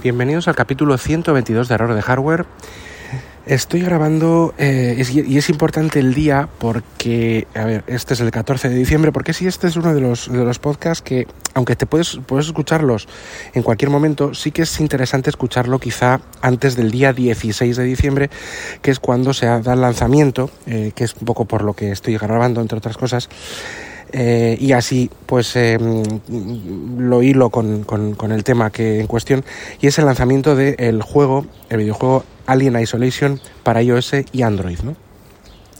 [0.00, 2.46] Bienvenidos al capítulo 122 de Error de Hardware.
[3.46, 8.68] Estoy grabando eh, y es importante el día porque, a ver, este es el 14
[8.68, 11.84] de diciembre, porque sí, este es uno de los, de los podcasts que, aunque te
[11.84, 13.08] puedes, puedes escucharlos
[13.54, 18.30] en cualquier momento, sí que es interesante escucharlo quizá antes del día 16 de diciembre,
[18.82, 21.90] que es cuando se da el lanzamiento, eh, que es un poco por lo que
[21.90, 23.28] estoy grabando, entre otras cosas.
[24.12, 25.78] Eh, y así pues eh,
[26.98, 29.44] lo hilo con, con- el tema que en cuestión
[29.80, 34.78] y es el lanzamiento del juego, el videojuego Alien Isolation para iOS y Android.
[34.80, 34.96] ¿no?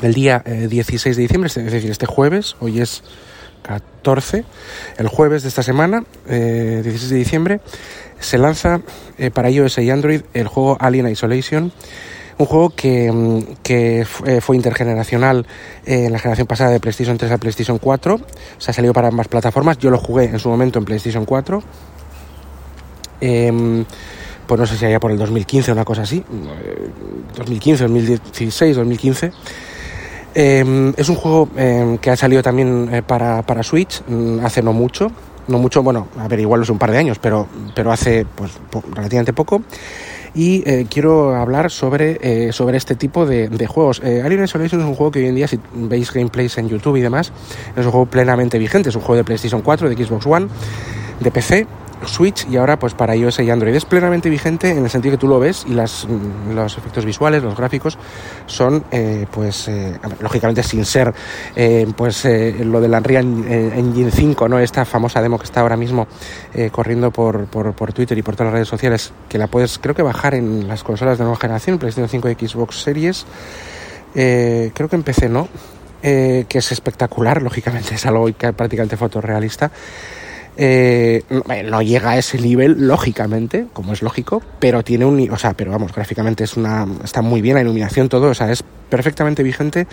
[0.03, 3.03] El día eh, 16 de diciembre, es decir, este jueves, hoy es
[3.63, 4.45] 14,
[4.99, 7.61] el jueves de esta semana, eh, 16 de diciembre,
[8.21, 8.81] se lanza
[9.19, 11.73] eh, para iOS y Android el juego Alien Isolation.
[12.39, 15.47] Un juego que, mm, que eh, fue intergeneracional
[15.85, 18.15] eh, en la generación pasada de PlayStation 3 a PlayStation 4.
[18.15, 18.21] O
[18.61, 19.79] sea, salió para ambas plataformas.
[19.79, 21.63] Yo lo jugué en su momento en PlayStation 4.
[23.21, 23.85] Em,
[24.47, 26.19] pues no sé si allá por el 2015 o una cosa así.
[26.19, 26.91] eh,
[27.37, 29.33] 2015, 2016, 2015.
[30.35, 34.63] Eh, es un juego eh, que ha salido también eh, para, para Switch mm, hace
[34.63, 35.11] no mucho.
[35.49, 38.53] No mucho, bueno, a ver, igual es un par de años, pero, pero hace pues,
[38.93, 39.63] relativamente poco.
[40.35, 44.01] Y eh, quiero hablar sobre, eh, sobre este tipo de, de juegos.
[44.05, 46.97] Eh, Alien Isolation es un juego que hoy en día, si veis gameplays en YouTube
[46.97, 47.33] y demás,
[47.77, 48.89] es un juego plenamente vigente.
[48.89, 50.49] Es un juego de PlayStation 4, de Xbox One,
[51.21, 51.67] de PC,
[52.07, 53.75] Switch y ahora pues para iOS y Android.
[53.75, 57.05] Es plenamente vigente en el sentido que tú lo ves y las, mm, los efectos
[57.05, 57.99] visuales, los gráficos
[58.47, 61.15] son eh, pues eh, lógicamente sin ser
[61.57, 64.59] eh, pues eh, lo del Unreal Engine 5, ¿no?
[64.59, 66.07] Esta famosa demo que está ahora mismo
[66.55, 69.79] eh, corriendo por, por, por Twitter y por todas las redes sociales, que la puedes
[69.79, 73.27] creo que bajar en las consolas de nueva generación, PlayStation 5 y Xbox Series.
[74.15, 75.49] Eh, creo que en PC no.
[76.01, 79.71] que es espectacular, lógicamente es algo prácticamente fotorrealista.
[80.61, 81.23] Eh,
[81.71, 85.71] no, llega a ese nivel, lógicamente, como es lógico, pero tiene un, o sea, pero
[85.71, 89.87] vamos, gráficamente es una, está muy bien la iluminación, todo, o sea, es perfectamente vigente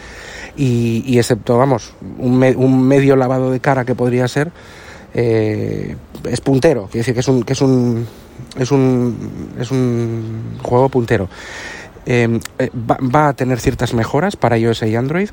[0.57, 4.51] y, y excepto, vamos, un, me- un medio lavado de cara que podría ser,
[5.13, 8.07] eh, es puntero, quiere decir que es un, que es un,
[8.57, 11.29] es un, es un juego puntero.
[12.07, 15.29] Eh, eh, va, a tener ciertas mejoras para iOS y Android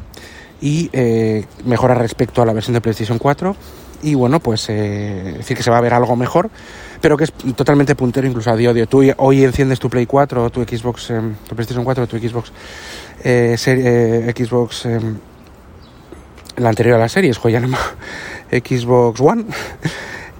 [0.60, 0.90] y
[1.64, 3.56] mejoras respecto a la versión de PlayStation 4
[4.02, 6.50] y bueno pues eh, decir que se va a ver algo mejor
[7.00, 10.06] pero que es totalmente puntero incluso a día de hoy tú hoy enciendes tu Play
[10.06, 12.52] 4 o tu Xbox eh, tu PlayStation 4 o tu Xbox
[13.24, 14.98] eh, serie- eh, Xbox eh,
[16.56, 17.78] la anterior a la serie es Joyanama
[18.50, 19.44] Xbox One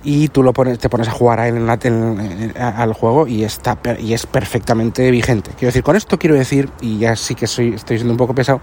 [0.04, 3.26] y tú lo pones, te pones a jugar a en la- en- a- al juego
[3.28, 5.50] y está y es perfectamente vigente.
[5.52, 8.34] Quiero decir, con esto quiero decir, y ya sí que soy, estoy siendo un poco
[8.34, 8.60] pesado,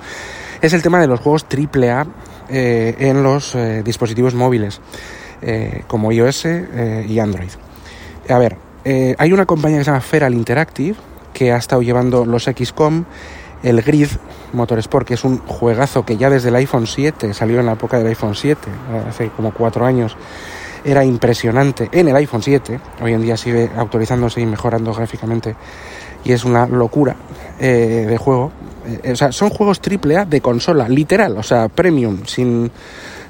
[0.62, 2.08] es el tema de los juegos AAA
[2.52, 4.82] eh, en los eh, dispositivos móviles,
[5.42, 6.48] eh, como iOS
[7.08, 7.52] y Android.
[8.28, 8.58] A ver,
[9.18, 10.96] hay una compañía que se llama Feral Interactive
[11.34, 13.06] que ha estado llevando los XCOM,
[13.62, 14.08] el Grid
[14.54, 17.98] Motorsport, que es un juegazo que ya desde el iPhone 7 salió en la época
[17.98, 18.60] del iPhone 7,
[19.08, 20.18] hace como cuatro años
[20.84, 22.80] era impresionante en el iPhone 7.
[23.02, 25.56] Hoy en día sigue actualizándose y mejorando gráficamente
[26.24, 27.16] y es una locura
[27.60, 28.52] de juego.
[29.04, 32.72] Eh, o sea, son juegos AAA de consola, literal, o sea, premium, sin,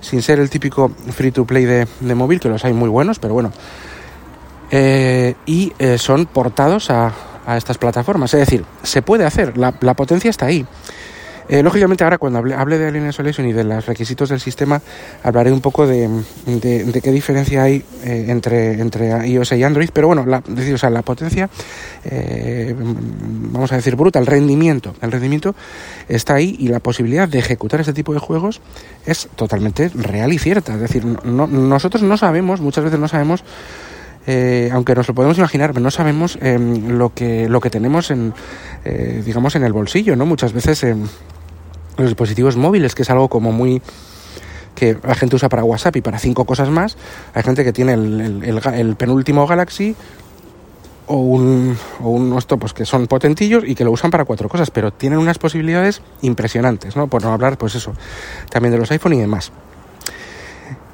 [0.01, 3.19] sin ser el típico free to play de, de móvil, que los hay muy buenos,
[3.19, 3.51] pero bueno.
[4.71, 7.11] Eh, y eh, son portados a,
[7.45, 8.33] a estas plataformas.
[8.33, 10.65] Es decir, se puede hacer, la, la potencia está ahí.
[11.49, 14.81] Eh, lógicamente ahora cuando hable, hable de Alien Isolation y de los requisitos del sistema,
[15.23, 16.07] hablaré un poco de,
[16.45, 20.77] de- qué diferencia hay eh, entre, entre iOS y Android, pero bueno, la, decir, o
[20.77, 21.49] sea, la potencia,
[22.05, 25.55] eh, vamos a decir bruta, el rendimiento, el rendimiento
[26.07, 28.61] está ahí y la posibilidad de ejecutar este tipo de juegos
[29.07, 30.75] es totalmente real y cierta.
[30.75, 33.43] Es decir, no- no- nosotros no sabemos, muchas veces no sabemos
[34.27, 38.33] eh, aunque nos lo podemos imaginar, no sabemos eh, lo que lo que tenemos en
[38.85, 40.25] eh, digamos en el bolsillo, ¿no?
[40.27, 41.09] Muchas veces en
[42.03, 43.81] los dispositivos móviles, que es algo como muy
[44.75, 46.97] que la gente usa para WhatsApp y para cinco cosas más.
[47.33, 48.43] Hay gente que tiene el,
[48.73, 49.95] el- penúltimo Galaxy
[51.07, 54.47] o un, o un esto, pues que son potentillos y que lo usan para cuatro
[54.47, 57.07] cosas, pero tienen unas posibilidades impresionantes, ¿no?
[57.07, 57.93] Por no hablar, pues eso,
[58.51, 59.51] también de los iPhone y demás.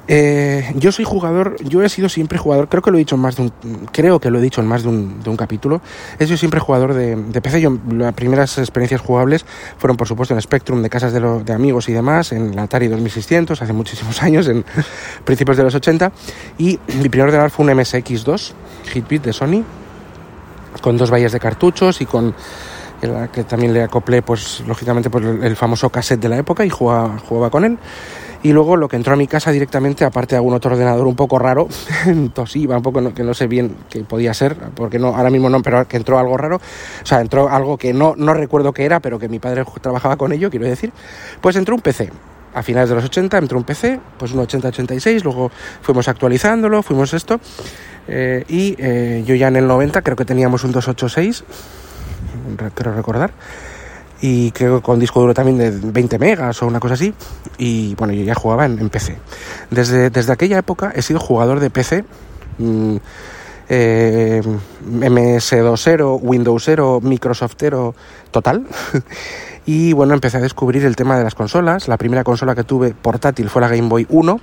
[0.08, 3.20] Eh, yo soy jugador, yo he sido siempre jugador, creo que lo he dicho en
[3.20, 3.52] más de un,
[3.92, 5.80] creo que lo he dicho en más de un, de un capítulo,
[6.18, 7.60] he sido siempre jugador de, de, PC.
[7.60, 9.44] Yo, las primeras experiencias jugables
[9.78, 12.86] fueron, por supuesto, en Spectrum, de casas de, de amigos y demás, en la Atari
[12.86, 14.64] 2600, hace muchísimos años, en
[15.24, 16.12] principios de los 80.
[16.58, 18.52] Y mi primer ordenador fue un MSX2,
[18.94, 19.64] Hitbit de Sony,
[20.80, 22.34] con dos vallas de cartuchos y con
[23.32, 27.18] que también le acoplé, pues lógicamente, pues, el famoso cassette de la época y jugaba,
[27.18, 27.78] jugaba con él.
[28.46, 31.16] Y luego lo que entró a mi casa directamente, aparte de algún otro ordenador un
[31.16, 31.66] poco raro,
[32.32, 35.60] Toshiba, un poco que no sé bien qué podía ser, porque no, ahora mismo no,
[35.62, 39.00] pero que entró algo raro, o sea, entró algo que no, no recuerdo qué era,
[39.00, 40.92] pero que mi padre trabajaba con ello, quiero decir,
[41.40, 42.12] pues entró un PC.
[42.54, 45.50] A finales de los 80 entró un PC, pues un 80-86, luego
[45.82, 47.40] fuimos actualizándolo, fuimos esto,
[48.06, 51.42] eh, y eh, yo ya en el 90 creo que teníamos un 286,
[52.76, 53.32] creo recordar,
[54.20, 57.12] y creo que con disco duro también de 20 megas o una cosa así.
[57.58, 59.18] Y bueno, yo ya jugaba en, PC.
[59.70, 62.04] Desde, desde aquella época he sido jugador de PC.
[62.58, 62.96] Mmm,
[63.68, 64.42] eh,
[64.88, 66.70] MS2.0, Windows
[67.02, 67.94] Microsoftero
[68.30, 68.66] total.
[69.66, 71.88] y bueno, empecé a descubrir el tema de las consolas.
[71.88, 74.40] La primera consola que tuve portátil fue la Game Boy 1,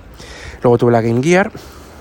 [0.62, 1.50] luego tuve la Game Gear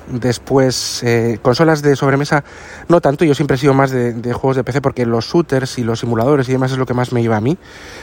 [0.08, 2.44] Después, eh, consolas de sobremesa,
[2.90, 5.84] no tanto, yo siempre he sido más de, juegos de PC porque los shooters y
[5.84, 7.58] los simuladores y demás es lo que más me iba a mí,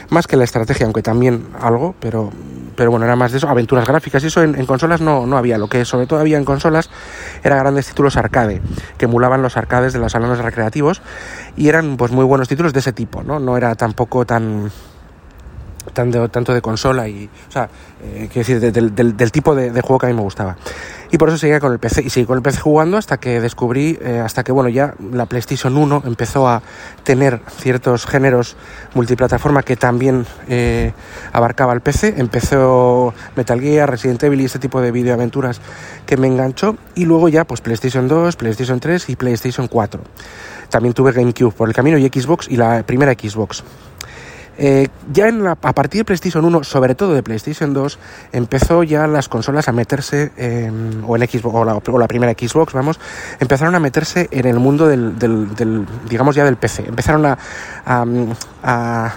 [0.09, 2.31] más que la estrategia, aunque también algo, pero,
[2.75, 5.59] pero bueno, era más de eso, aventuras gráficas y eso en, consolas no, no había,
[5.59, 6.89] lo que sobre todo había en consolas
[7.43, 8.61] eran grandes títulos arcade,
[8.97, 11.01] que emulaban los arcades de los salones recreativos
[11.55, 13.39] y eran pues muy buenos títulos de ese tipo, ¿no?
[13.39, 14.71] No era tampoco tan
[15.93, 17.69] tanto de consola y, o sea,
[18.03, 20.57] eh, quiero decir, del, del, tipo de, juego que a mí me gustaba.
[21.11, 23.41] Y por eso seguía con el PC, y seguí con el PC jugando hasta que
[23.41, 26.61] descubrí, eh, hasta que, bueno, ya la PlayStation 1 empezó a
[27.03, 28.55] tener ciertos géneros
[28.93, 30.93] multiplataforma que también eh,
[31.33, 32.15] abarcaba el PC.
[32.17, 35.61] Empezó Metal Gear, Resident Evil y este tipo de videoaventuras
[36.05, 40.01] que me enganchó, y luego ya, pues PlayStation 2, PlayStation 3 y PlayStation 4.
[40.69, 43.63] También tuve GameCube por el camino y Xbox y la primera Xbox.
[44.63, 47.97] Eh, ya en a partir de PlayStation 1, sobre todo de PlayStation 2,
[48.31, 50.31] empezó ya las consolas a meterse,
[51.07, 52.99] o en Xbox, o la, primera Xbox, vamos,
[53.39, 55.17] empezaron a meterse en el mundo del,
[56.07, 56.89] digamos ya del PC.
[56.89, 57.39] Empezaron a,
[58.61, 59.13] a,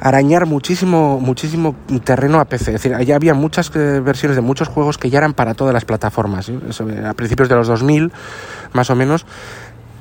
[0.00, 2.74] arañar muchísimo, muchísimo terreno a PC.
[2.74, 5.74] Es decir, ya había muchas eh, versiones de muchos juegos que ya eran para todas
[5.74, 6.50] las plataformas.
[7.06, 8.12] A principios de los 2000,
[8.72, 9.26] más o menos,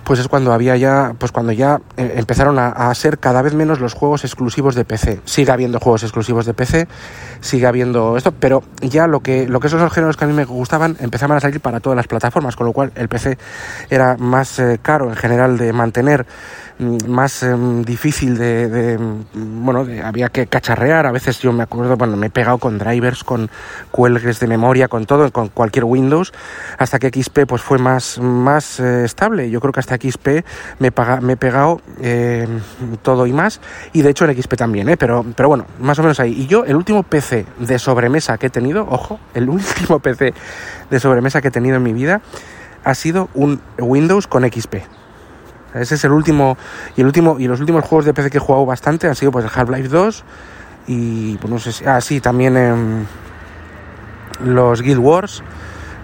[0.03, 3.79] pues es cuando había ya, pues cuando ya eh, empezaron a, ser cada vez menos
[3.79, 5.21] los juegos exclusivos de PC.
[5.25, 6.87] Sigue habiendo juegos exclusivos de PC,
[7.39, 10.33] sigue habiendo esto, pero ya lo que, lo que esos son géneros que a mí
[10.33, 13.37] me gustaban empezaban a salir para todas las plataformas, con lo cual el PC
[13.89, 16.25] era más eh, caro en general de mantener
[16.79, 22.17] más em, difícil de, mm, bueno, había que cacharrear, a veces yo me acuerdo, bueno,
[22.17, 23.49] me he pegado con drivers, con
[23.91, 26.33] cuelgues de memoria, con todo, con cualquier Windows,
[26.77, 30.45] hasta que XP pues fue más, más eh, estable, yo creo que hasta XP
[30.79, 32.47] me, paga, me he pegado eh,
[33.01, 33.61] todo y más,
[33.93, 34.97] y de hecho en XP también, ¿eh?
[34.97, 36.33] pero, pero bueno, más o menos ahí.
[36.33, 40.33] Y yo, el último PC de sobremesa que he tenido, ojo, el último PC
[40.89, 42.21] de sobremesa que he tenido en mi vida,
[42.83, 45.02] ha sido un Windows con XP.
[45.73, 46.57] Ese es el último
[46.95, 49.31] y el último y los últimos juegos de PC que he jugado bastante han sido
[49.31, 50.23] pues el Half-Life 2
[50.87, 53.07] y pues no sé si ah sí también en
[54.43, 55.43] los Guild Wars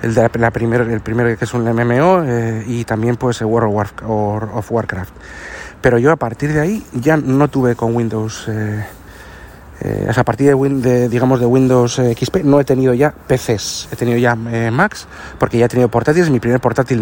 [0.01, 3.47] el de la, primera el primero que es un MMO eh, y también pues el
[3.47, 3.75] World
[4.05, 5.13] of, Warcraft.
[5.81, 8.85] Pero yo a partir de ahí ya no tuve con Windows eh,
[9.81, 13.95] eh, a partir de, de, digamos de Windows XP no he tenido ya PCs he
[13.95, 15.07] tenido ya Macs
[15.37, 16.29] porque ya he tenido portátiles.
[16.29, 17.01] Mi primer portátil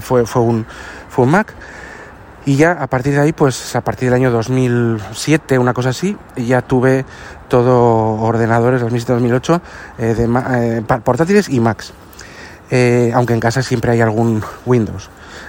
[0.00, 0.66] fue, fue un
[1.08, 1.54] fue un Mac
[2.46, 6.16] y ya a partir de ahí, pues a partir del año 2007, una cosa así,
[6.36, 7.04] ya tuve
[7.48, 9.60] todo ordenadores 2007-2008
[9.98, 11.92] eh, de eh, portátiles y Macs.
[12.70, 15.08] Eh, aunque en casa siempre hay algún Windows.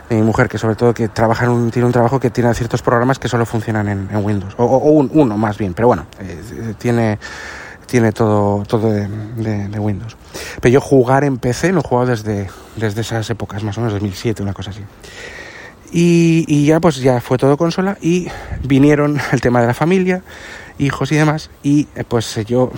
[0.09, 2.81] Mi mujer, que sobre todo que trabaja en un, tiene un trabajo que tiene ciertos
[2.81, 6.05] programas que solo funcionan en, Windows, o, uno más bien, pero bueno,
[6.77, 7.17] tiene,
[7.87, 10.15] tiene todo, todo de, de, Windows.
[10.61, 13.93] Pero yo jugar en PC no he jugado desde, desde esas épocas, más o menos
[13.93, 14.81] 2007, una cosa así.
[15.97, 18.27] Y, ya pues ya fue todo consola y
[18.63, 20.23] vinieron el tema de la familia,
[20.77, 21.49] hijos y demás.
[21.63, 22.69] Y eh, pues yo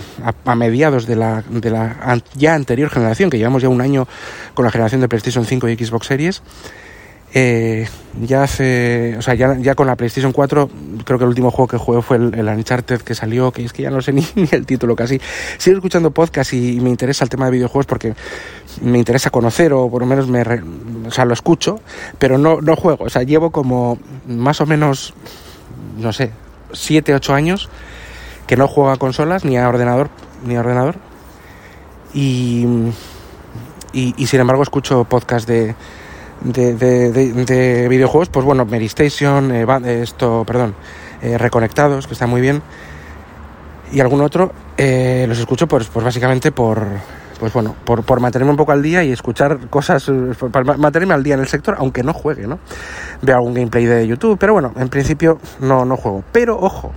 [0.44, 4.06] a, mediados de la, de la ya anterior generación, que llevamos ya un año
[4.54, 6.42] con la generación de PlayStation 5 y Xbox Series,
[7.34, 7.86] eh,
[8.22, 10.70] ya hace, o sea, ya, con la PlayStation 4,
[11.04, 13.82] creo que el último juego que jugué fue el, Uncharted que salió, que es que
[13.82, 15.20] ya no sé ni, el título casi.
[15.58, 18.14] Sigo escuchando podcast y, me interesa el tema de videojuegos porque
[18.82, 20.42] me interesa conocer o por lo menos me,
[21.06, 21.80] o sea, lo escucho,
[22.18, 23.04] pero no, no juego.
[23.04, 25.14] O sea, llevo como más o menos,
[25.96, 26.32] no sé,
[26.72, 27.68] 7, 8 años
[28.46, 30.10] que no juego a consolas ni a ordenador,
[30.44, 30.96] ni a ordenador.
[32.14, 32.66] Y
[33.92, 35.74] y, sin embargo escucho podcast de,
[36.42, 39.66] de, videojuegos, pues bueno, Mary Station, eh,
[40.02, 40.74] esto, perdón,
[41.22, 42.62] eh, Reconectados, que está muy bien,
[43.92, 46.86] y algún otro, eh, los escucho pues, pues básicamente por,
[47.38, 50.10] pues bueno, por, mantenerme un poco al día y escuchar cosas,
[50.50, 52.58] para mantenerme al día en el sector, aunque no juegue, ¿no?
[53.22, 56.24] Veo algún gameplay de YouTube, pero bueno, en principio no, no juego.
[56.32, 56.92] Pero ojo,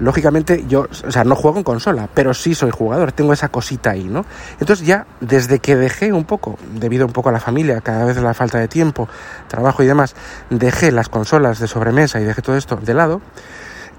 [0.00, 3.90] lógicamente yo, o sea, no juego en consola, pero sí soy jugador, tengo esa cosita
[3.90, 4.24] ahí, ¿no?
[4.58, 8.16] Entonces ya desde que dejé un poco, debido un poco a la familia, cada vez
[8.16, 9.08] la falta de tiempo,
[9.48, 10.14] trabajo y demás,
[10.48, 13.20] dejé las consolas de sobremesa y dejé todo esto de lado,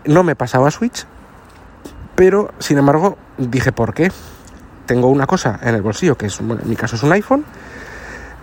[0.05, 1.05] no me pasaba a Switch,
[2.15, 4.11] pero sin embargo dije, ¿por qué?
[4.91, 7.45] Tengo una cosa en el bolsillo, que es, en mi caso es un iPhone,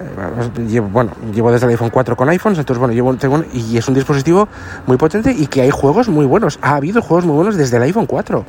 [0.00, 3.76] eh, llevo, bueno, llevo desde el iPhone 4 con iPhones, entonces bueno, llevo tengo, y
[3.76, 4.48] es un dispositivo
[4.86, 6.58] muy potente y que hay juegos muy buenos.
[6.62, 8.46] Ha habido juegos muy buenos desde el iPhone 4.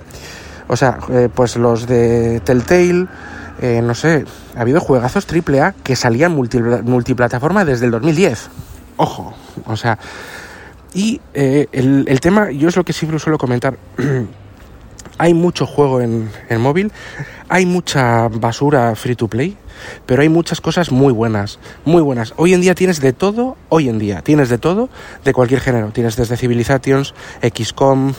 [0.69, 3.07] O sea, eh, pues los de Telltale,
[3.59, 4.23] eh, no sé,
[4.55, 8.49] ha habido juegazos AAA que salían multiplataforma desde el 2010.
[8.95, 9.33] Ojo,
[9.65, 9.99] o sea,
[10.93, 13.75] y el, el tema, yo es lo que siempre suelo comentar.
[15.19, 16.91] hay mucho juego en, móvil,
[17.49, 19.55] hay mucha basura free to play
[20.05, 22.33] pero hay muchas cosas muy buenas, muy buenas.
[22.35, 24.89] Hoy en día tienes de todo, hoy en día tienes de todo,
[25.23, 25.91] de cualquier género.
[25.91, 28.13] Tienes desde Civilizations, XCOM,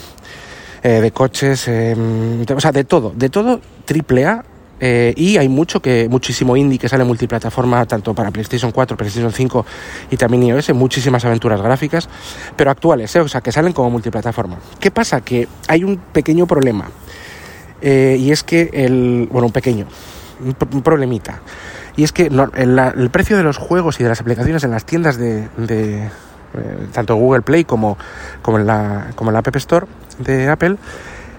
[0.83, 4.45] eh, de coches, em, o sea, de todo, de todo triple A.
[4.80, 9.32] Eh, y hay mucho que, muchísimo indie que sale multiplataforma, tanto para PlayStation 4, PlayStation
[9.32, 9.66] 5
[10.10, 12.08] y también iOS, muchísimas aventuras gráficas,
[12.56, 14.56] pero actuales, eh, o sea, que salen como multiplataforma.
[14.80, 15.20] ¿Qué pasa?
[15.20, 16.90] Que hay un pequeño problema.
[17.82, 19.87] y es que el, bueno, un pequeño,
[20.44, 21.40] un, problemita.
[21.96, 25.18] Y es que el, precio de los juegos y de las aplicaciones en las tiendas
[25.18, 25.49] de,
[26.54, 27.96] eh, tanto Google Play como,
[28.42, 29.87] como, en la, como en la App Store
[30.18, 30.76] de Apple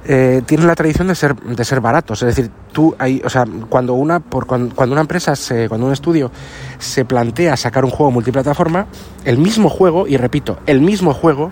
[0.06, 2.22] eh, tienen la tradición de ser, de ser baratos.
[2.24, 5.94] Es decir, tú hay, o sea, cuando una, por, cuando, una empresa, se, cuando un
[5.94, 6.32] estudio
[6.80, 8.88] se plantea sacar un juego multiplataforma,
[9.26, 11.52] el mismo juego, y repito, el mismo juego,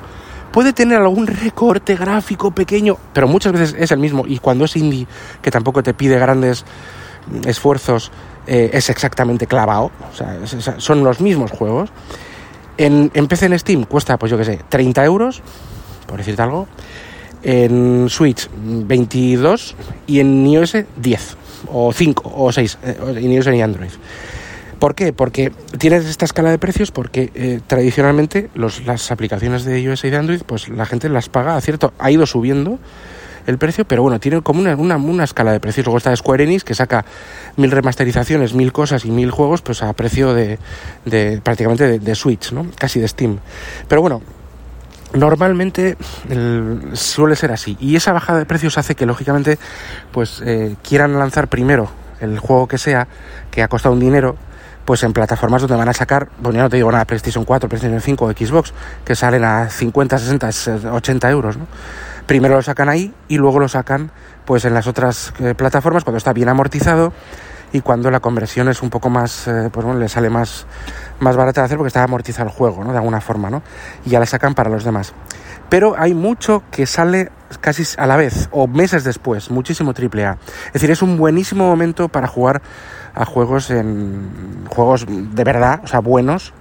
[0.52, 4.26] puede tener algún recorte gráfico pequeño, pero muchas veces es el mismo.
[4.26, 5.08] Y cuando es indie,
[5.42, 6.66] que tampoco te pide grandes
[7.46, 8.12] esfuerzos
[8.48, 10.40] eh, es exactamente clavado, o sea,
[10.80, 11.92] son los mismos juegos.
[12.78, 15.44] En, en, PC en Steam cuesta, pues yo qué sé, 30 euros,
[16.08, 16.68] por decirte algo.
[17.44, 19.76] En Switch 22
[20.08, 21.38] y en iOS 10
[21.72, 23.92] o 5 o 6, eh, en iOS y Android.
[24.80, 25.12] ¿Por qué?
[25.12, 30.10] Porque tienes esta escala de precios porque eh, tradicionalmente los, las aplicaciones de iOS y
[30.10, 32.80] de Android, pues la gente las paga, cierto, ha ido subiendo
[33.46, 35.86] el precio, pero bueno, tiene como una, una, escala de precios.
[35.86, 37.06] Luego está Square Enix, que saca
[37.58, 40.60] mil remasterizaciones, mil cosas y mil juegos, pues a precio de,
[41.06, 42.68] de prácticamente de, Switch, ¿no?
[42.78, 43.40] Casi de Steam.
[43.88, 44.22] Pero bueno,
[45.14, 45.98] normalmente
[46.94, 47.78] suele ser así.
[47.80, 49.58] Y esa bajada de precios hace que, lógicamente,
[50.12, 51.90] pues eh, quieran lanzar primero
[52.20, 53.08] el juego que sea,
[53.52, 54.36] que ha costado un dinero,
[54.86, 57.70] pues en plataformas donde van a sacar, bueno, ya no te digo nada, PlayStation 4,
[57.70, 58.74] PlayStation 5 o Xbox,
[59.06, 61.68] que salen a 50, 60, 80 euros, ¿no?
[62.30, 64.12] primero lo sacan ahí y luego lo sacan
[64.46, 67.12] pues en las otras eh, plataformas cuando está bien amortizado
[67.72, 70.66] y cuando la conversión es un poco más, eh, pues bueno, le sale más,
[71.20, 72.92] más barata de hacer porque está amortizado el juego, ¿no?
[72.92, 73.62] De alguna forma, ¿no?
[74.06, 75.14] Y ya la sacan para los demás.
[75.70, 80.38] Pero hay mucho que sale casi a la vez o meses después, muchísimo triple A.
[80.68, 82.62] Es decir, es un buenísimo momento para jugar
[83.14, 86.54] a juegos en juegos de verdad, o sea, buenos,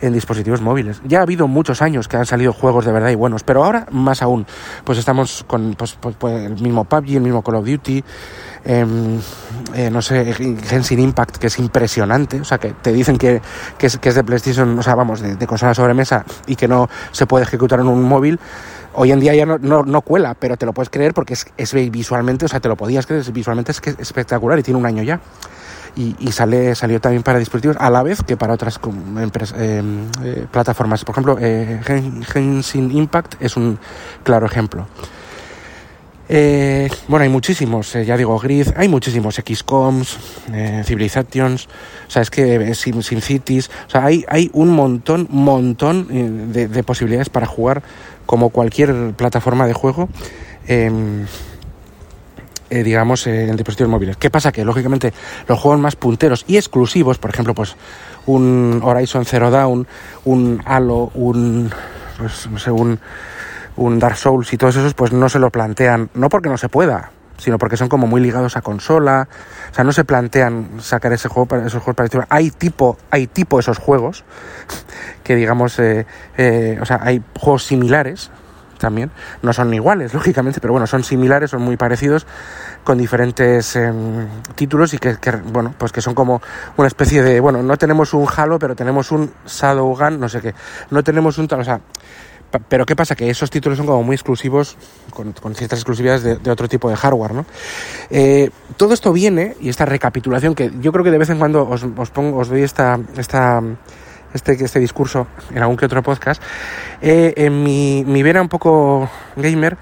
[0.00, 1.00] en dispositivos móviles.
[1.04, 3.86] Ya ha habido muchos años que han salido juegos de verdad y buenos, pero ahora
[3.90, 4.46] más aún.
[4.84, 8.04] Pues estamos con pues, pues, pues el mismo PUBG, el mismo Call of Duty,
[8.64, 9.18] em,
[9.74, 13.40] eh, no sé, Genshin Impact, que es impresionante, o sea, que te dicen que,
[13.78, 16.68] que, es, que es de PlayStation, o sea, vamos, de, de consola sobremesa y que
[16.68, 18.38] no se puede ejecutar en un móvil.
[18.98, 21.46] Hoy en día ya no, no, no, cuela, pero te lo puedes creer porque es,
[21.58, 24.80] es visualmente, o sea, te lo podías creer, visualmente es que es espectacular y tiene
[24.80, 25.20] un año ya
[25.96, 28.78] y, sale, salió también para dispositivos a la vez que para otras
[29.56, 29.82] eh,
[30.22, 31.04] eh, plataformas.
[31.04, 31.80] Por ejemplo, eh,
[32.32, 33.78] Genshin Impact es un
[34.22, 34.86] claro ejemplo.
[37.08, 40.18] bueno, hay muchísimos, ya digo, Grid, hay muchísimos, XCOMs,
[40.84, 41.66] Civilizations,
[42.08, 46.82] o sea, es que Sim, Cities, o sea, hay, hay un montón, montón de, de
[46.82, 47.82] posibilidades para jugar
[48.26, 50.10] como cualquier plataforma de juego.
[52.68, 54.16] Eh, digamos, en dispositivos móviles.
[54.16, 54.50] ¿Qué pasa?
[54.50, 55.12] Que lógicamente
[55.46, 57.76] los juegos más punteros y exclusivos, por ejemplo, pues
[58.26, 59.86] un Horizon Zero Dawn,
[60.24, 61.70] un Halo, un,
[62.18, 62.98] pues, no sé, un,
[63.76, 66.68] un Dark Souls y todos esos, pues no se lo plantean, no porque no se
[66.68, 69.28] pueda, sino porque son como muy ligados a consola,
[69.70, 73.26] o sea, no se plantean sacar ese juego para esos juegos para Hay tipo, hay
[73.26, 74.24] tipo esos juegos
[75.22, 76.06] que digamos, eh,
[76.36, 78.30] eh, o sea, hay juegos similares
[78.78, 79.10] también.
[79.42, 82.26] No son iguales, lógicamente, pero bueno, son similares, son muy parecidos,
[82.84, 85.16] con diferentes em, títulos y que,
[85.52, 86.40] bueno, pues que son como
[86.76, 90.54] una especie de, bueno, no tenemos un Halo, pero tenemos un Shadowgun, no sé qué,
[90.90, 91.80] no tenemos un tal, o sea,
[92.68, 93.14] pero ¿qué pasa?
[93.14, 94.76] Que esos títulos son como muy exclusivos,
[95.10, 97.46] con, ciertas exclusividades de, otro tipo de hardware, ¿no?
[98.10, 101.68] Eh, todo esto viene, y esta recapitulación, que yo creo que de vez en cuando
[101.68, 103.60] os, pongo, os doy esta, esta,
[104.34, 106.42] este, este discurso en algún que otro podcast,
[107.00, 109.76] eh, en mi, mi vena un poco gamer,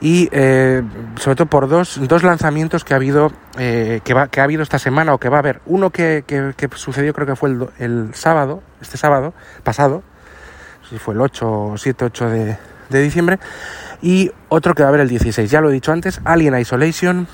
[0.00, 0.82] y eh,
[1.16, 4.62] sobre todo por dos, dos lanzamientos que ha habido eh, que, va, que ha habido
[4.62, 5.60] esta semana o que va a haber.
[5.66, 10.02] Uno que, que, sucedió creo que fue el, el, sábado este sábado pasado
[10.88, 12.56] si fue el 8 o 7 8 de,
[12.88, 13.38] de, diciembre
[14.00, 17.28] y otro que va a haber el 16 ya lo he dicho antes Alien Isolation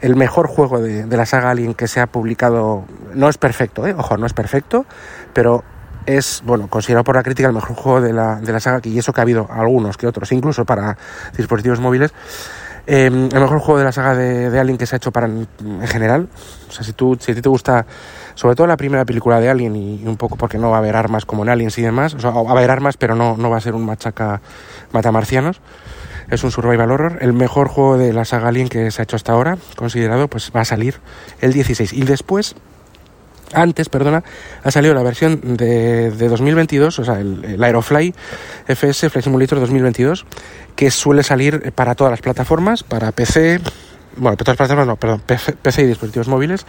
[0.00, 3.94] el mejor juego de, la saga Alien que se ha publicado no es perfecto eh,
[3.96, 4.86] ojo no es perfecto
[5.32, 5.64] pero
[6.08, 8.98] es, bueno, considerado por la crítica el mejor juego de la, de la saga, y
[8.98, 10.96] eso que ha habido algunos que otros, incluso para
[11.36, 12.12] dispositivos móviles.
[12.86, 15.26] Em, el mejor juego de la saga de, de, Alien que se ha hecho para
[15.26, 16.26] en general.
[16.66, 17.84] O sea, si, tú, si a ti te gusta,
[18.34, 20.96] sobre todo la primera película de Alien y, un poco porque no va a haber
[20.96, 23.50] armas como en Aliens y demás, o sea, va a haber armas, pero no, no
[23.50, 24.40] va a ser un machaca
[24.92, 25.60] matamarcianos.
[26.30, 27.18] Es un survival horror.
[27.20, 30.52] El mejor juego de la saga Alien que se ha hecho hasta ahora, considerado, pues
[30.54, 31.00] va a salir
[31.40, 31.92] el 16.
[31.92, 32.54] Y después
[33.52, 34.24] antes, perdona,
[34.62, 38.14] ha salido la versión de, de 2022, o sea, el, Aerofly
[38.66, 40.26] FS Flight Simulator 2022,
[40.76, 43.60] que suele salir para todas las plataformas, para PC,
[44.16, 45.22] bueno, para todas las plataformas no, perdón,
[45.62, 46.66] PC, y dispositivos móviles,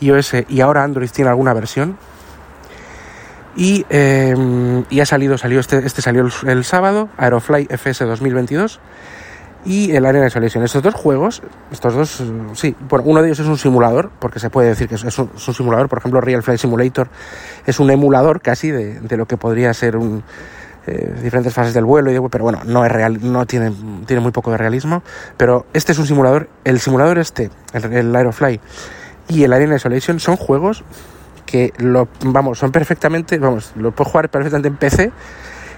[0.00, 1.98] iOS y ahora Android tiene alguna versión.
[3.54, 4.34] Y, eh,
[4.88, 8.80] y ha salido, salió este, este salió el, el sábado, Aerofly FS 2022
[9.64, 10.64] y el Arena Isolation.
[10.64, 12.22] Estos dos juegos, estos dos,
[12.54, 15.30] sí, bueno, uno de ellos es un simulador, porque se puede decir que es un,
[15.38, 17.08] simulador, por ejemplo, Real Flight Simulator
[17.66, 20.24] es un emulador casi de, de lo que podría ser un,
[20.86, 23.72] eh, diferentes fases del vuelo, y pero bueno, no es real, no tiene,
[24.06, 25.02] tiene muy poco de realismo,
[25.36, 28.60] pero este es un simulador, el simulador este, el, el Aerofly
[29.28, 30.82] y el Arena Isolation son juegos
[31.52, 35.12] que lo, vamos, son perfectamente, vamos, lo puedo jugar perfectamente en PC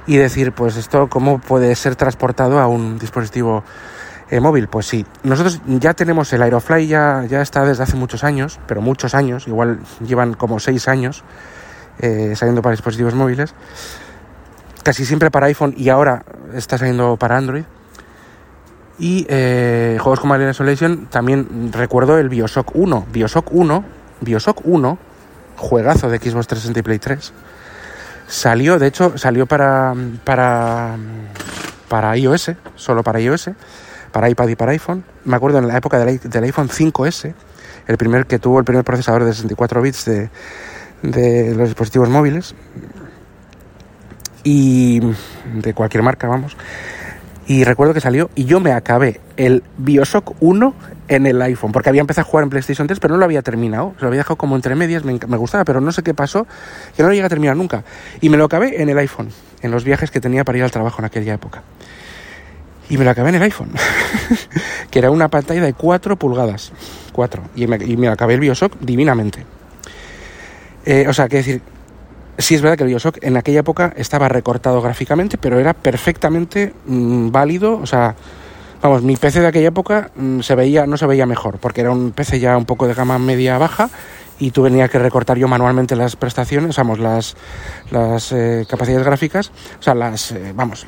[0.07, 3.65] y decir, pues esto, ¿cómo puede ser transportado a un dispositivo
[4.31, 4.69] eh, móvil?
[4.69, 8.83] Pues sí, nosotros ya tenemos el Aerofly, ya, ya está desde hace muchos años, pero
[8.83, 11.25] muchos años, igual llevan como seis años
[11.99, 13.53] eh, saliendo para dispositivos móviles,
[14.85, 17.65] casi siempre para iPhone y ahora está saliendo para Android.
[18.97, 23.07] Y eh, juegos como Alien Isolation, también recuerdo el Bioshock 1.
[23.13, 23.85] Bioshock 1,
[24.21, 24.99] Bioshock 1,
[25.57, 27.33] juegazo de Xbox 360 y Play 3
[28.27, 30.97] Salió, de hecho, salió para, para,
[31.89, 33.51] para iOS, solo para iOS,
[34.13, 35.05] para iPad y para iPhone.
[35.25, 37.35] Me acuerdo en la época del, del iPhone 5S,
[37.87, 40.31] el primer que tuvo el primer procesador de 64 bits de,
[41.03, 42.55] de los dispositivos móviles
[44.43, 45.01] y
[45.55, 46.57] de cualquier marca, vamos.
[47.47, 50.75] Y recuerdo que salió y yo me acabé el Bioshock 1
[51.09, 53.43] en el iPhone, porque había empezado a jugar en PlayStation 3, pero no lo había
[53.43, 53.95] terminado.
[54.01, 56.47] lo había dejado como entre medias, me, gustaba, pero no sé qué pasó,
[56.97, 57.85] que no lo llegué a terminar nunca.
[58.21, 59.29] Y me lo acabé en el iPhone,
[59.63, 61.63] en los viajes que tenía para ir al trabajo en aquella época.
[62.89, 63.71] Y me lo acabé en el iPhone,
[64.91, 66.73] que era una pantalla de 4 pulgadas.
[67.13, 67.43] 4.
[67.57, 69.45] Y me, y me acabé el Bioshock divinamente.
[70.85, 71.63] Eh, o sea, que decir,
[72.37, 76.75] sí es verdad que el Bioshock en aquella época estaba recortado gráficamente, pero era perfectamente
[76.87, 78.15] mm, válido, o sea,
[78.85, 81.91] vamos, mi PC de aquella época mm, se veía, no se veía mejor, porque era
[81.91, 83.89] un PC ya un poco de gama media baja
[84.39, 87.35] y tú venía que recortar yo manualmente las prestaciones, vamos, las,
[87.91, 90.87] las eh, capacidades gráficas, o sea, las, eh, vamos,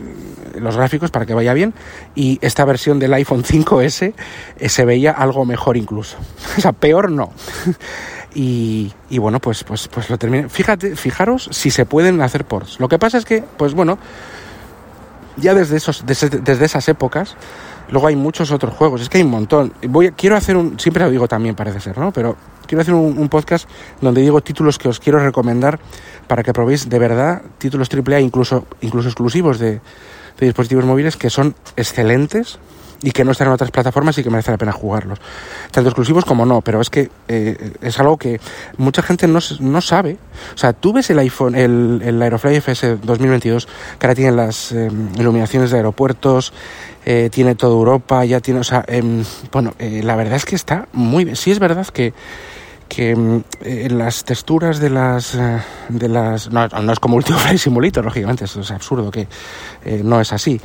[0.56, 1.72] los gráficos para que vaya bien.
[2.14, 4.12] Y esta versión del iPhone 5S
[4.58, 6.18] eh, se veía algo mejor incluso.
[6.58, 7.32] o sea, peor no.
[8.38, 10.50] Y, y, bueno, pues, pues, pues lo terminé.
[10.50, 12.78] Fíjate, fijaros si se pueden hacer ports.
[12.78, 13.98] Lo que pasa es que, pues bueno,
[15.38, 17.34] ya desde, esos, desde, desde esas épocas,
[17.90, 19.00] luego hay muchos otros juegos.
[19.00, 19.72] Es que hay un montón.
[19.88, 22.12] Voy, quiero hacer un, siempre lo digo también, parece ser, ¿no?
[22.12, 23.68] Pero quiero hacer un, podcast
[24.00, 25.78] donde digo títulos que os quiero recomendar
[26.26, 29.80] para que probéis de verdad títulos AAA, incluso, incluso exclusivos de,
[30.38, 32.58] de dispositivos móviles, que son excelentes
[33.02, 35.18] y que no están en otras plataformas y que merece la pena jugarlos.
[35.70, 38.40] Tanto exclusivos como no, pero es que eh, es algo que
[38.78, 40.16] mucha gente no, no, sabe.
[40.54, 43.66] O sea, tú ves el iPhone, el, el Aerofly FS 2022,
[43.98, 46.52] que ahora tiene las eh, iluminaciones de aeropuertos,
[47.06, 50.56] eh, tiene toda Europa, ya tiene, o sea, em, bueno, eh, la verdad es que
[50.56, 51.36] está muy bien.
[51.36, 52.12] Sí es verdad que
[52.88, 57.42] que en eh, las texturas de las eh, de las no, no es como Ultimate
[57.42, 59.26] Flight Simulator lógicamente eso es absurdo que
[59.84, 60.60] eh, no es así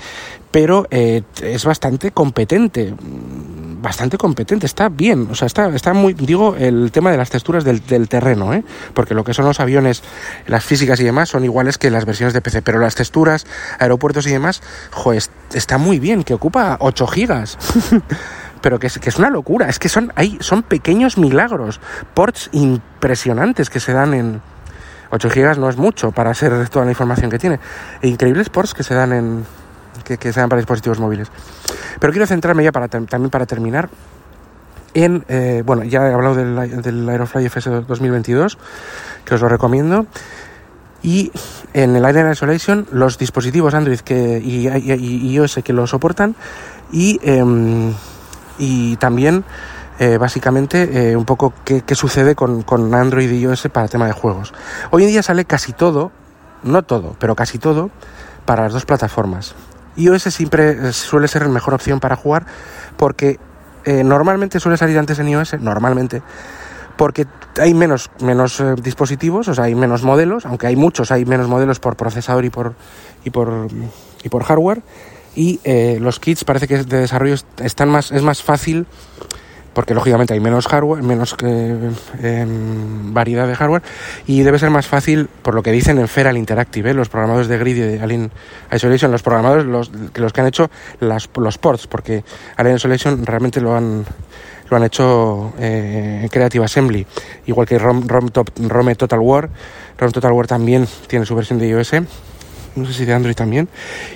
[0.51, 2.93] pero es bastante competente
[3.81, 7.63] bastante competente está bien o sea está está muy digo el tema de las texturas
[7.63, 8.63] del, terreno ¿eh?
[8.93, 10.03] porque lo que son los aviones
[10.47, 13.45] las físicas y demás son iguales que las versiones de PC pero las texturas
[13.79, 17.57] aeropuertos y demás joder, está muy bien que ocupa 8 gigas
[18.61, 19.67] pero que es, que es una locura.
[19.67, 21.79] Es que son, hay, son pequeños milagros,
[22.13, 24.41] ports impresionantes que se dan en
[25.11, 27.59] 8 GB no es mucho para ser toda la información que tiene.
[28.01, 29.45] E increíbles ports que se dan en
[30.05, 31.27] que, se dan para dispositivos móviles.
[31.99, 33.89] Pero quiero centrarme ya para también para terminar
[34.93, 38.57] en, eh, bueno, ya he hablado del, Aerofly FS 2022,
[39.25, 40.05] que os lo recomiendo.
[41.03, 41.31] Y
[41.73, 44.67] en el Air Isolation, los dispositivos Android que, y,
[45.33, 46.35] iOS que lo soportan.
[46.91, 47.93] Y, em,
[48.59, 49.43] y también,
[49.97, 54.13] eh, básicamente, eh, un poco qué, sucede con, con, Android y iOS para tema de
[54.13, 54.53] juegos.
[54.91, 56.11] Hoy en día sale casi todo,
[56.63, 57.89] no todo, pero casi todo,
[58.45, 59.55] para las dos plataformas.
[59.95, 62.45] iOS siempre suele ser la mejor opción para jugar
[62.97, 63.39] porque
[63.85, 66.21] eh, normalmente suele salir antes en iOS, normalmente,
[66.97, 67.25] porque
[67.59, 71.47] hay menos, menos eh, dispositivos, o sea, hay menos modelos, aunque hay muchos, hay menos
[71.47, 72.75] modelos por procesador y por,
[73.23, 73.67] y por,
[74.23, 74.83] y por hardware.
[75.33, 78.85] Y eh, los kits parece que de desarrollo están más, es más fácil
[79.73, 83.81] porque lógicamente hay menos hardware, menos em, variedad de hardware
[84.27, 86.93] y debe ser más fácil, por lo que dicen en Feral Interactive, ¿eh?
[86.93, 88.31] los programadores de Grid y de Alien
[88.71, 92.23] Isolation, los programadores los, los que han hecho las, los ports, porque
[92.57, 94.05] Alien Isolation realmente lo han
[94.69, 97.05] lo han hecho eh, en Creative Assembly,
[97.45, 98.29] igual que Rom, Rom,
[98.69, 99.49] Rome Total War.
[99.97, 101.91] Rom Total War también tiene su versión de iOS
[102.75, 103.69] no sé si de Android también,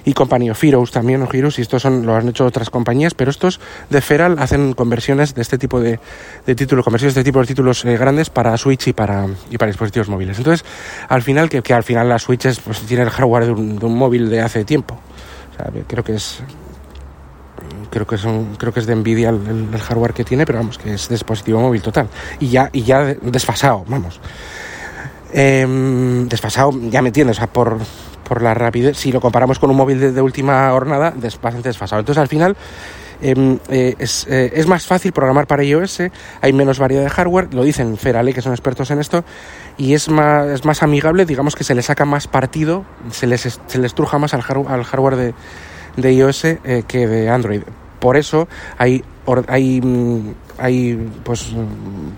[0.06, 3.14] y Company of Heroes también, o Heroes, y estos son, lo han hecho otras compañías,
[3.14, 6.00] pero estos de Feral hacen conversiones de este tipo de,
[6.46, 9.58] de títulos, conversiones de este tipo de títulos eh, grandes para Switch y para, y
[9.58, 10.38] para dispositivos móviles.
[10.38, 10.66] Entonces,
[11.08, 13.96] al final, que, que al final la Switch es, pues, tiene el hardware de un,
[13.96, 15.00] móvil de hace tiempo.
[15.88, 16.42] creo que es
[17.90, 20.78] creo que son creo que es de Nvidia el, el, hardware que tiene pero vamos
[20.78, 24.20] que es dispositivo móvil total y ya y ya desfasado vamos
[25.32, 27.80] em, desfasado ya me entiendes o sea por
[28.28, 32.00] por la rapidez, si lo comparamos con un móvil de, última jornada, es bastante desfasado.
[32.00, 32.58] Entonces al final
[33.22, 36.02] em, eh, eh, es, más fácil programar para iOS,
[36.42, 39.24] hay menos variedad de hardware, lo dicen Ferale, que son expertos en esto,
[39.78, 43.60] y es más, es más amigable, digamos que se le saca más partido, se les,
[43.68, 45.34] se les truja más al, al hardware
[45.96, 47.62] de, iOS eh, que de Android.
[48.00, 49.04] Por eso hay,
[49.48, 51.54] hay, mm, hay pues,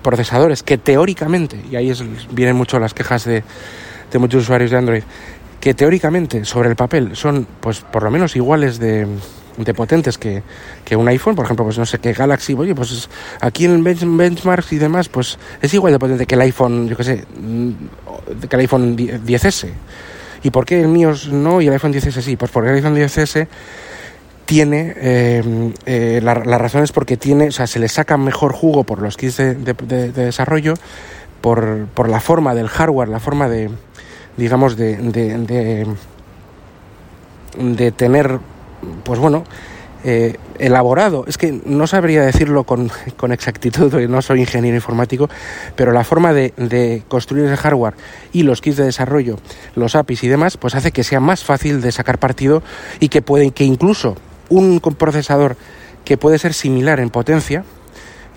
[0.02, 3.44] procesadores que teóricamente, y ahí es, vienen mucho las quejas de,
[4.12, 5.04] de muchos usuarios de Android,
[5.60, 9.08] que teóricamente sobre el papel son pues por lo menos iguales de,
[9.58, 10.44] de potentes que,
[10.86, 13.10] que, un iPhone, por ejemplo, pues no sé qué Galaxy, oye, pues
[13.42, 17.04] aquí en benchmarks y demás, pues es igual de potente que el iPhone, yo qué
[17.04, 17.72] sé, mm,
[18.48, 19.70] que el iPhone 10S.
[20.44, 22.36] ¿Y por qué el mío no y el iPhone 10S sí?
[22.36, 23.48] Pues porque el iPhone 10S
[24.46, 28.84] tiene, eh, eh, la, razón es porque tiene, o sea, se le saca mejor jugo
[28.84, 30.76] por los kits de, de desarrollo,
[31.42, 33.70] por, por la forma del hardware, la forma de,
[34.38, 35.88] digamos, de, de,
[37.58, 38.40] de, tener,
[39.04, 39.44] pues bueno,
[40.04, 41.26] eh, elaborado.
[41.28, 45.30] Es que no sabría decirlo con, con, exactitud, no soy ingeniero informático,
[45.76, 47.96] pero la forma de, de, construir el hardware
[48.32, 49.38] y los kits de desarrollo,
[49.76, 52.64] los APIs y demás, pues hace que sea más fácil de sacar partido
[53.00, 54.16] y que puede, que incluso
[54.50, 55.58] un procesador
[56.06, 57.66] que puede ser similar en potencia,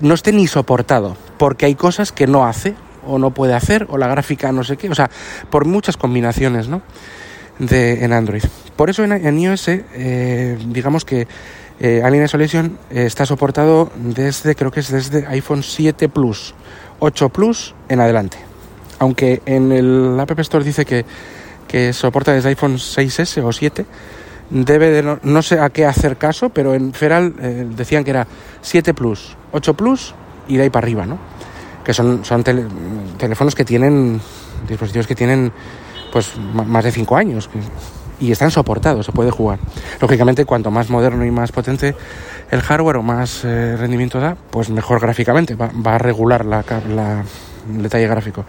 [0.00, 2.74] no esté ni soportado, porque hay cosas que no hace
[3.06, 5.10] o no puede hacer, o la gráfica no sé qué, o sea,
[5.50, 6.82] por muchas combinaciones, ¿no?
[7.58, 8.42] De, en Android.
[8.76, 11.28] Por eso en, iOS, eh, digamos que
[11.78, 16.54] eh, Alien Isolation eh, está soportado desde, creo que es desde iPhone 7 Plus,
[16.98, 18.38] 8 Plus en adelante.
[18.98, 21.04] Aunque en el App Store dice que,
[21.66, 23.86] que soporta desde iPhone 6S o 7,
[24.50, 28.26] debe de no, sé a qué hacer caso, pero en Feral eh, decían que era
[28.60, 30.14] 7 Plus, 8 Plus
[30.48, 31.18] y de ahí para arriba, ¿no?
[31.84, 34.20] Que son, son teléfonos que tienen,
[34.68, 35.52] dispositivos que tienen
[36.12, 37.48] pues más de 5 años
[38.20, 39.58] y están soportados, se puede jugar.
[40.00, 41.94] Lógicamente, cuanto más moderno y más potente
[42.50, 47.24] el hardware o más eh, rendimiento da, pues mejor gráficamente, va, a regular la, la,
[47.74, 48.44] el detalle gráfico.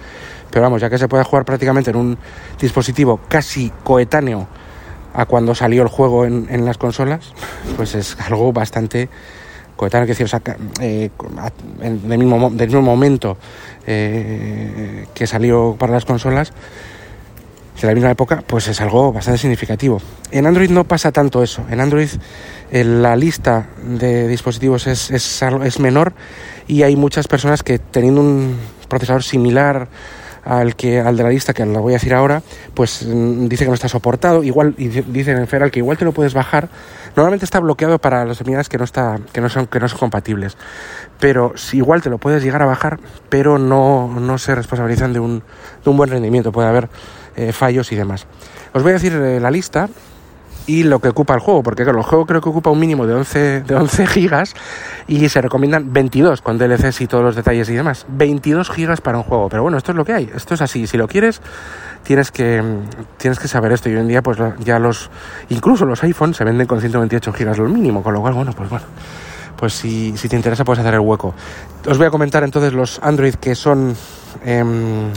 [0.50, 2.18] Pero vamos, ya que se puede jugar prácticamente en un
[2.60, 4.48] dispositivo casi coetáneo
[5.14, 7.34] a cuando salió el juego en, en las consolas,
[7.78, 9.10] pues es algo bastante
[9.76, 10.28] coetáneo, que decir,
[10.82, 11.10] eh,
[11.80, 13.38] del, mismo, del mismo momento
[13.88, 16.54] eh, que salió para las consolas,
[17.82, 20.00] de la misma época, pues es algo bastante significativo.
[20.30, 21.66] En Android no pasa tanto eso.
[21.70, 22.10] En Android
[22.72, 26.14] eh, la lista de dispositivos es, es, es menor
[26.68, 28.58] y hay muchas personas que teniendo un
[28.88, 29.88] procesador similar
[30.44, 32.42] al que al de la lista que la voy a decir ahora,
[32.74, 34.44] pues mm, dice que no está soportado.
[34.44, 36.70] Igual y dice en Feral que igual te lo puedes bajar.
[37.16, 40.00] Normalmente está bloqueado para las unidades que no está que no son que no son
[40.00, 40.58] compatibles.
[41.20, 45.20] Pero si igual te lo puedes llegar a bajar, pero no, no se responsabilizan de
[45.20, 45.44] un,
[45.84, 46.52] de un buen rendimiento.
[46.52, 46.90] Puede haber
[47.36, 48.28] eh, fallos y demás.
[48.74, 49.90] Os voy a decir eh, la lista
[50.68, 53.08] y lo que ocupa el juego, porque claro, el juego creo que ocupa un mínimo
[53.08, 54.54] de 11, de 11 gigas
[55.08, 58.06] y se recomiendan 22 con DLCs y todos los detalles y demás.
[58.10, 60.88] 22 gigas para un juego, pero bueno, esto es lo que hay, esto es así,
[60.88, 61.42] si lo quieres
[62.04, 62.64] tienes que
[63.18, 65.10] tienes que saber esto y hoy en día pues ya los
[65.50, 68.70] incluso los iPhones se venden con 128 gigas lo mínimo, con lo cual bueno, pues
[68.70, 68.86] bueno,
[69.56, 71.34] pues si, si te interesa puedes hacer el hueco.
[71.88, 73.96] Os voy a comentar entonces los Android que son
[74.44, 75.12] em,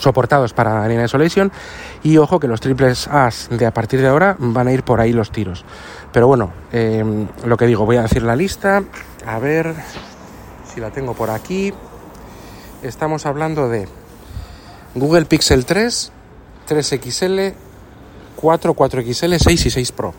[0.00, 1.52] soportados para Alien Isolation
[2.02, 5.00] y ojo que los triples As de a partir de ahora van a ir por
[5.00, 5.64] ahí los tiros.
[6.12, 8.82] Pero bueno, em, lo que digo, voy a decir la lista,
[9.26, 9.74] a ver
[10.72, 11.72] si la tengo por aquí.
[12.82, 13.88] Estamos hablando de
[14.94, 16.12] Google Pixel 3,
[16.68, 17.54] 3XL,
[18.36, 20.14] 4, 4XL, 6 y 6 Pro.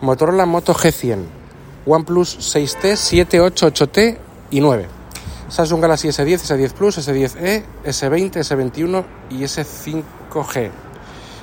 [0.00, 1.24] Motorola Moto G100,
[1.86, 4.18] OnePlus 6T, 7, 8, 8T
[4.50, 4.99] y 9.
[5.50, 10.70] Samsung Galaxy S10, S10 Plus, S10e, S20, S21 y S5G.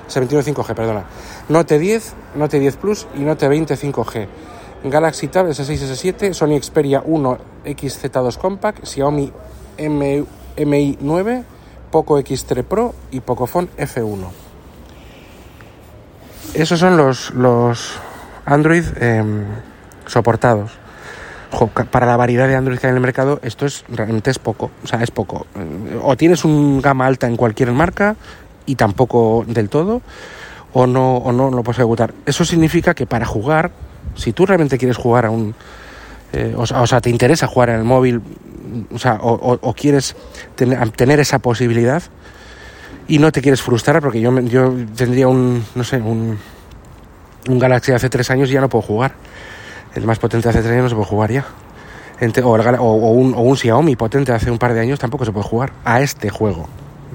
[0.08, 1.04] S21 5G, perdona.
[1.50, 4.28] Note 10, Note 10 Plus y Note 20 5G.
[4.86, 9.32] Galaxy Tab S6, S7, Sony Xperia 1 XZ2 Compact, Xiaomi
[10.66, 11.44] Mi 9,
[11.92, 14.28] Poco X3 Pro y Pocophone F1.
[16.54, 18.00] Esos son los, los
[18.46, 19.46] Android em,
[20.06, 20.87] soportados.
[21.92, 24.72] Para la variedad de Android que hay en el mercado, esto es realmente es poco.
[24.84, 25.48] O sea, es poco.
[26.04, 28.16] O tienes un gama alta en cualquier marca
[28.66, 30.02] y tampoco del todo,
[30.74, 32.14] o no, o no lo puedes ejecutar.
[32.26, 33.72] Eso significa que para jugar,
[34.16, 35.56] si tú realmente quieres jugar a un.
[36.34, 38.22] Eh, o, sea, te interesa jugar en el móvil,
[38.94, 40.16] o sea, o, quieres
[40.56, 42.04] tener esa posibilidad
[43.08, 46.38] y no te quieres frustrar, porque yo, yo tendría un, no sé, un,
[47.48, 49.14] un Galaxy hace tres años y ya no puedo jugar.
[49.98, 51.46] El más potente hace tres años no se puede jugar ya.
[52.80, 56.02] O, un, un Xiaomi potente hace un par de años tampoco se puede jugar a
[56.02, 56.68] este juego.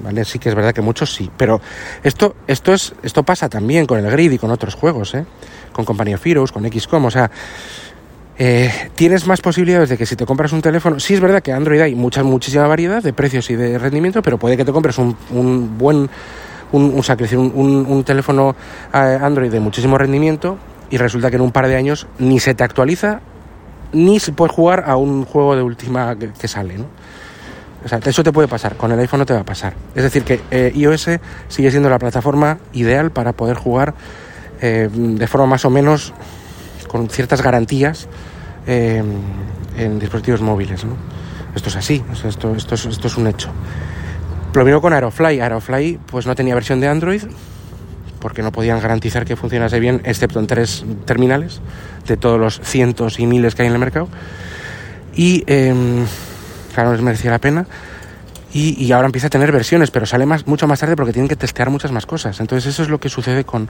[0.03, 0.25] ¿Vale?
[0.25, 1.61] Sí que es verdad que muchos sí, pero
[2.03, 5.25] esto, esto, es, esto pasa también con el Grid y con otros juegos, ¿eh?
[5.71, 7.31] con Company of Heroes, con XCOM, o sea,
[8.37, 11.53] eh, tienes más posibilidades de que si te compras un teléfono, sí es verdad que
[11.53, 14.97] Android hay mucha, muchísima variedad de precios y de rendimiento, pero puede que te compres
[14.97, 16.09] un, un buen
[16.73, 17.01] un,
[17.55, 18.55] un, un, teléfono
[18.93, 20.57] eh, Android de muchísimo rendimiento
[20.93, 23.21] y resulta que en un par de años ni se te actualiza
[23.93, 26.85] ni se puede jugar a un juego de última que, sale, ¿no?
[27.83, 29.73] O sea, eso te puede pasar, con el iPhone no te va a pasar.
[29.95, 31.09] Es decir, que eh, iOS
[31.47, 33.95] sigue siendo la plataforma ideal para poder jugar
[34.61, 36.13] eh, de forma más o menos
[36.87, 38.07] con ciertas garantías
[38.67, 40.85] en dispositivos móviles.
[40.85, 40.95] ¿no?
[41.55, 43.49] Esto es así, esto, esto, esto es un hecho.
[44.53, 45.39] Lo mismo con Aerofly.
[45.39, 47.23] Aerofly pues no tenía versión de Android
[48.23, 51.59] porque no podían garantizar que funcionase bien, excepto en tres terminales
[52.07, 54.07] de todos los cientos y miles que hay en el mercado.
[55.13, 55.75] Y eh,
[56.73, 57.67] claro, les merecía la pena.
[58.53, 61.35] Y, ahora empieza a tener versiones, pero sale más, mucho más tarde porque tienen que
[61.35, 62.39] testear muchas más cosas.
[62.39, 63.67] Entonces eso es lo que sucede con,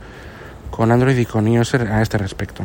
[0.70, 2.64] con Android y con iOS a este respecto.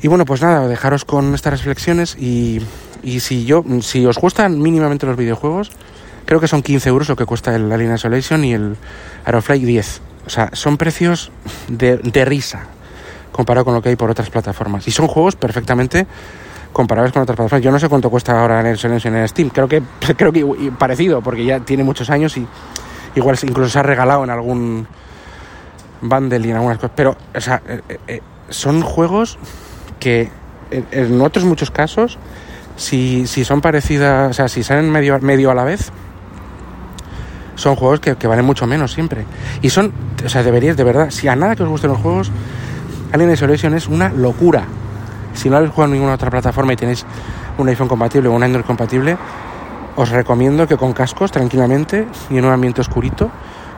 [0.00, 2.62] Y bueno, pues nada, dejaros con estas reflexiones y,
[3.02, 5.72] y si, yo, si os gustan mínimamente los videojuegos,
[6.26, 8.76] Creo que son 15 euros lo que cuesta el Alien Isolation y el
[9.26, 10.00] Aerofly 10.
[10.26, 11.30] O sea, son precios
[11.68, 12.66] de, risa
[13.32, 14.86] comparado con lo que hay por otras plataformas.
[14.88, 16.06] Y son juegos perfectamente
[16.72, 17.64] comparables con otras plataformas.
[17.64, 19.50] Yo no sé cuánto cuesta ahora el Isolation en Steam.
[19.50, 19.82] Creo que,
[20.16, 20.44] creo que
[20.78, 22.46] parecido, porque ya tiene muchos años y
[23.14, 24.86] igual incluso se ha regalado en algún
[26.00, 26.92] bundle y en algunas cosas.
[26.94, 29.38] Pero, o sea, eh, eh, eh, son juegos
[29.98, 30.30] que
[30.70, 32.18] en otros muchos casos,
[32.76, 35.92] si, si son parecidas, o sea, si salen medio, medio a la vez,
[37.56, 39.24] son juegos que, valen mucho menos siempre.
[39.62, 39.92] Y son,
[40.24, 42.30] o sea, deberíais, de verdad, si a nada que os gusten los juegos,
[43.12, 44.64] Alien Isolation es una locura.
[45.34, 47.04] Si no habéis jugado en ninguna otra plataforma y tenéis
[47.58, 49.16] un iPhone compatible o un Android compatible,
[49.96, 53.30] os recomiendo que con cascos, tranquilamente, y en un ambiente oscurito,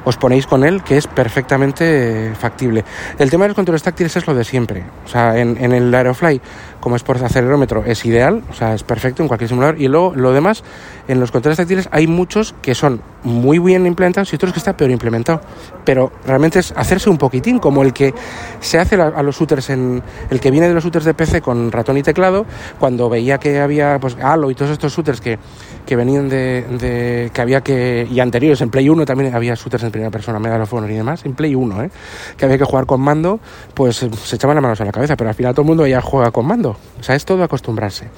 [0.04, 2.84] os ponéis con él, que es perfectamente factible.
[3.18, 4.84] El tema de los controles táctiles es lo de siempre.
[5.04, 6.40] O sea, en, en el Aerofly,
[6.86, 9.80] como es por acelerómetro, es ideal, o sea, es perfecto en cualquier simulador.
[9.80, 10.62] Y luego, lo demás,
[11.08, 14.76] en los controles táctiles hay muchos que son muy bien implementados y otros que está
[14.76, 15.40] peor implementado.
[15.84, 18.14] Pero realmente es hacerse un poquitín, como el que
[18.60, 21.72] se hace a los shooters, en, el que viene de los shooters de PC con
[21.72, 22.46] ratón y teclado,
[22.78, 25.40] cuando veía que había pues Halo y todos estos shooters que,
[25.84, 29.90] que venían de, que había que, y anteriores, en Play 1 también había shooters en
[29.90, 31.90] primera persona, Medal of Honor y demás, en Play 1, ¿eh?
[32.36, 33.40] que había que jugar con mando,
[33.74, 36.00] pues se echaban las manos a la cabeza, pero al final todo el mundo ya
[36.00, 36.75] juega con mando.
[37.00, 38.08] O sea, es todo acostumbrarse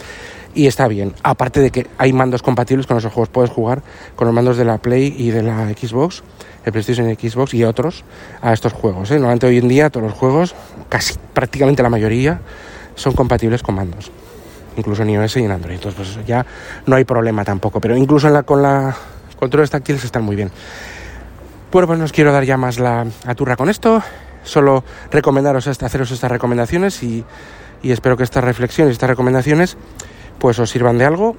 [0.55, 1.15] y está bien.
[1.23, 3.83] Aparte de que hay mandos compatibles con esos juegos, puedes jugar
[4.17, 6.23] con los mandos de la Play y de la Xbox,
[6.65, 8.05] el PlayStation y Xbox y otros
[8.43, 9.11] a estos juegos.
[9.11, 9.15] ¿eh?
[9.15, 10.55] Normalmente hoy en día todos los juegos,
[10.89, 12.41] casi prácticamente la mayoría,
[12.95, 14.11] son compatibles con mandos,
[14.77, 15.77] incluso en iOS y en Android.
[15.77, 16.45] Entonces, pues ya
[16.87, 18.97] no hay problema tampoco, pero incluso en la, con la
[19.39, 20.51] controles táctiles están muy bien.
[21.71, 24.03] Bueno, pues no os quiero dar ya más la aturra con esto,
[24.43, 27.25] solo recomendaros haceros estas recomendaciones y
[27.83, 29.77] y espero que estas reflexiones, estas recomendaciones,
[30.39, 31.37] pues os sirvan de algo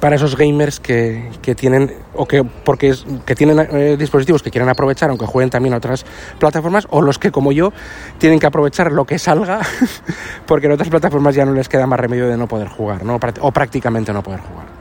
[0.00, 2.94] para esos gamers que, que tienen o que porque
[3.24, 6.04] que tienen eh, dispositivos que quieren aprovechar aunque jueguen también a otras
[6.38, 7.72] plataformas o los que como yo
[8.18, 9.60] tienen que aprovechar lo que salga
[10.46, 13.18] porque en otras plataformas ya no les queda más remedio de no poder jugar ¿no?
[13.40, 14.73] o prácticamente no poder jugar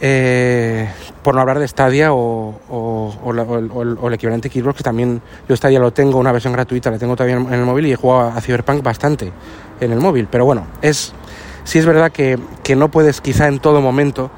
[0.00, 0.88] eh,
[1.22, 2.54] por no hablar de Stadia o,
[4.06, 7.36] el equivalente Xbox, que también yo Stadia lo tengo, una versión gratuita, la tengo todavía
[7.36, 9.30] en el móvil y he jugado a Cyberpunk bastante
[9.80, 10.28] en el móvil.
[10.30, 11.12] Pero bueno, es
[11.64, 14.30] sí es verdad que, que no puedes quizá en todo momento,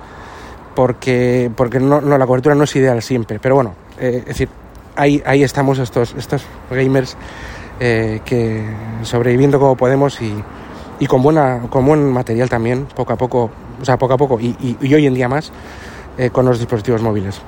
[0.75, 3.39] porque, porque no, no, la cobertura no es ideal siempre.
[3.39, 4.49] Pero bueno, eh, es decir,
[4.97, 7.17] ahí, ahí estamos estos, estos gamers
[7.81, 8.65] eh, que
[9.03, 10.35] sobreviviendo como podemos y,
[10.99, 13.51] y con, buena, con buen material también, poco a poco
[13.83, 15.53] o sea, poco a poco y, y, hoy en día más
[16.17, 17.43] eh, con los dispositivos móviles.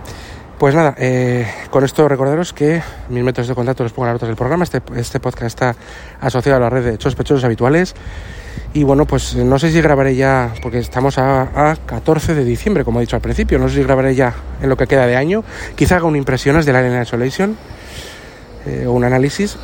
[0.59, 4.15] Pues nada, eh, con esto recordaros que mis métodos de contacto los pongo en las
[4.17, 4.65] notas del programa.
[4.65, 5.77] Este, este podcast está
[6.21, 7.95] asociado a la red de sospechosos habituales.
[8.73, 12.85] Y bueno, pues no sé si grabaré ya, porque estamos a, a, 14 de diciembre,
[12.85, 13.59] como he dicho al principio.
[13.59, 15.45] No sé si grabaré ya en lo que queda de año.
[15.77, 17.57] Quizá haga un impresiones de la Alien Isolation
[18.67, 19.59] eh, o un análisis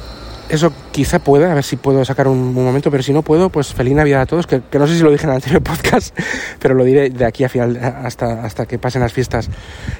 [0.50, 3.72] eso quizá pueda, a ver si puedo sacar un, momento, pero si no puedo, pues
[3.72, 6.16] feliz Navidad a todos, que, que, no sé si lo dije en el anterior podcast,
[6.58, 9.48] pero lo diré de aquí a final, hasta, hasta que pasen las fiestas,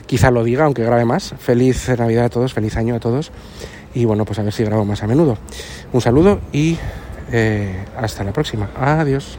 [0.06, 1.34] quizá lo diga, aunque grabe más.
[1.38, 3.32] Feliz Navidad a todos, feliz año a todos,
[3.94, 5.38] y bueno, pues a ver si grabo más a menudo.
[5.92, 6.76] Un saludo y
[7.32, 8.70] eh, hasta la próxima.
[8.76, 9.38] Adiós.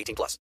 [0.01, 0.37] 18 plus.